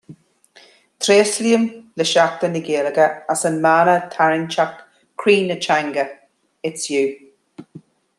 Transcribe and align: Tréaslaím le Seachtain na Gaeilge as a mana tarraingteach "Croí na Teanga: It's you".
Tréaslaím 1.03 1.63
le 1.97 2.05
Seachtain 2.11 2.51
na 2.55 2.61
Gaeilge 2.69 3.05
as 3.33 3.41
a 3.49 3.51
mana 3.65 3.95
tarraingteach 4.13 4.75
"Croí 5.19 5.37
na 5.47 5.57
Teanga: 5.65 6.05
It's 6.67 6.83
you". 6.93 7.05